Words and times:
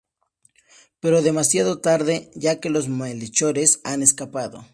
Pero 0.99 1.21
demasiado 1.21 1.79
tarde, 1.79 2.31
ya 2.33 2.59
que 2.59 2.71
los 2.71 2.87
malhechores 2.89 3.81
han 3.83 4.01
escapado. 4.01 4.65